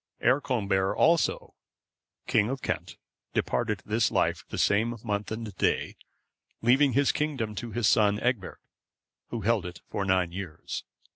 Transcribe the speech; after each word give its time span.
Earconbert,(518) 0.23 0.95
also, 0.97 1.53
king 2.25 2.49
of 2.49 2.63
Kent, 2.63 2.97
departed 3.35 3.83
this 3.85 4.09
life 4.09 4.43
the 4.49 4.57
same 4.57 4.97
month 5.03 5.31
and 5.31 5.55
day; 5.57 5.95
leaving 6.63 6.93
his 6.93 7.11
kingdom 7.11 7.53
to 7.53 7.69
his 7.71 7.87
son 7.87 8.19
Egbert, 8.19 8.59
who 9.27 9.41
held 9.41 9.63
it 9.63 9.81
for 9.91 10.03
nine 10.03 10.31
years. 10.31 10.85